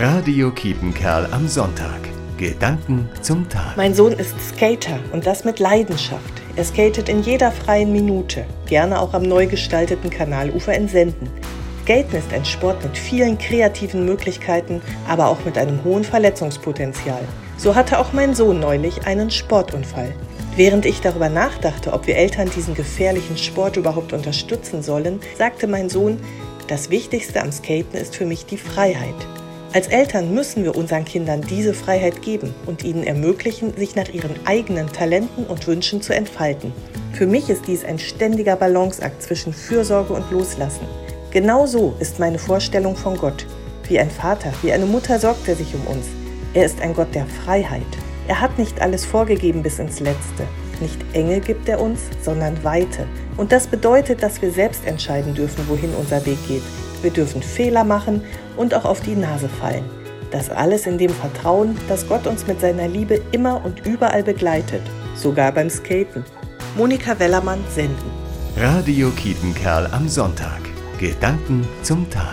Radio 0.00 0.52
Kiepenkerl 0.52 1.26
am 1.32 1.48
Sonntag. 1.48 1.98
Gedanken 2.36 3.08
zum 3.20 3.48
Tag. 3.48 3.76
Mein 3.76 3.94
Sohn 3.94 4.12
ist 4.12 4.36
Skater 4.40 5.00
und 5.10 5.26
das 5.26 5.44
mit 5.44 5.58
Leidenschaft. 5.58 6.22
Er 6.54 6.62
skatet 6.62 7.08
in 7.08 7.20
jeder 7.20 7.50
freien 7.50 7.90
Minute, 7.90 8.44
gerne 8.68 9.00
auch 9.00 9.12
am 9.12 9.22
neu 9.22 9.48
gestalteten 9.48 10.08
Kanalufer 10.08 10.72
in 10.72 10.86
Senden. 10.86 11.28
Skaten 11.82 12.16
ist 12.16 12.32
ein 12.32 12.44
Sport 12.44 12.84
mit 12.84 12.96
vielen 12.96 13.38
kreativen 13.38 14.04
Möglichkeiten, 14.04 14.82
aber 15.08 15.26
auch 15.26 15.44
mit 15.44 15.58
einem 15.58 15.82
hohen 15.82 16.04
Verletzungspotenzial. 16.04 17.22
So 17.56 17.74
hatte 17.74 17.98
auch 17.98 18.12
mein 18.12 18.36
Sohn 18.36 18.60
neulich 18.60 19.04
einen 19.04 19.32
Sportunfall. 19.32 20.14
Während 20.54 20.86
ich 20.86 21.00
darüber 21.00 21.28
nachdachte, 21.28 21.92
ob 21.92 22.06
wir 22.06 22.14
Eltern 22.14 22.48
diesen 22.54 22.74
gefährlichen 22.74 23.36
Sport 23.36 23.76
überhaupt 23.76 24.12
unterstützen 24.12 24.80
sollen, 24.80 25.18
sagte 25.36 25.66
mein 25.66 25.88
Sohn, 25.88 26.20
das 26.68 26.88
Wichtigste 26.88 27.42
am 27.42 27.50
Skaten 27.50 27.96
ist 27.96 28.14
für 28.14 28.26
mich 28.26 28.46
die 28.46 28.58
Freiheit. 28.58 29.16
Als 29.74 29.86
Eltern 29.88 30.32
müssen 30.32 30.64
wir 30.64 30.74
unseren 30.76 31.04
Kindern 31.04 31.42
diese 31.42 31.74
Freiheit 31.74 32.22
geben 32.22 32.54
und 32.64 32.84
ihnen 32.84 33.02
ermöglichen, 33.02 33.76
sich 33.76 33.94
nach 33.94 34.08
ihren 34.08 34.34
eigenen 34.46 34.90
Talenten 34.90 35.44
und 35.44 35.66
Wünschen 35.66 36.00
zu 36.00 36.14
entfalten. 36.14 36.72
Für 37.12 37.26
mich 37.26 37.50
ist 37.50 37.66
dies 37.66 37.84
ein 37.84 37.98
ständiger 37.98 38.56
Balanceakt 38.56 39.22
zwischen 39.22 39.52
Fürsorge 39.52 40.14
und 40.14 40.30
Loslassen. 40.30 40.86
Genau 41.30 41.66
so 41.66 41.94
ist 42.00 42.18
meine 42.18 42.38
Vorstellung 42.38 42.96
von 42.96 43.18
Gott. 43.18 43.44
Wie 43.88 43.98
ein 43.98 44.10
Vater, 44.10 44.54
wie 44.62 44.72
eine 44.72 44.86
Mutter 44.86 45.18
sorgt 45.18 45.46
er 45.46 45.56
sich 45.56 45.74
um 45.74 45.86
uns. 45.86 46.06
Er 46.54 46.64
ist 46.64 46.80
ein 46.80 46.94
Gott 46.94 47.14
der 47.14 47.26
Freiheit. 47.26 47.82
Er 48.26 48.40
hat 48.40 48.58
nicht 48.58 48.80
alles 48.80 49.04
vorgegeben 49.04 49.62
bis 49.62 49.78
ins 49.78 50.00
Letzte. 50.00 50.46
Nicht 50.80 50.98
Enge 51.12 51.40
gibt 51.40 51.68
er 51.68 51.80
uns, 51.80 52.00
sondern 52.22 52.64
Weite. 52.64 53.06
Und 53.36 53.52
das 53.52 53.66
bedeutet, 53.66 54.22
dass 54.22 54.40
wir 54.40 54.50
selbst 54.50 54.86
entscheiden 54.86 55.34
dürfen, 55.34 55.68
wohin 55.68 55.94
unser 55.94 56.24
Weg 56.24 56.38
geht. 56.48 56.62
Wir 57.02 57.10
dürfen 57.10 57.42
Fehler 57.42 57.84
machen 57.84 58.22
und 58.56 58.74
auch 58.74 58.84
auf 58.84 59.00
die 59.00 59.14
Nase 59.14 59.48
fallen. 59.48 59.84
Das 60.30 60.50
alles 60.50 60.86
in 60.86 60.98
dem 60.98 61.10
Vertrauen, 61.10 61.76
dass 61.88 62.06
Gott 62.06 62.26
uns 62.26 62.46
mit 62.46 62.60
seiner 62.60 62.88
Liebe 62.88 63.20
immer 63.32 63.64
und 63.64 63.86
überall 63.86 64.22
begleitet, 64.22 64.82
sogar 65.14 65.52
beim 65.52 65.70
Skaten. 65.70 66.24
Monika 66.76 67.18
Wellermann 67.18 67.60
senden. 67.74 68.10
Radio 68.56 69.10
Kiepenkerl 69.10 69.86
am 69.92 70.08
Sonntag. 70.08 70.60
Gedanken 70.98 71.66
zum 71.82 72.10
Tag. 72.10 72.26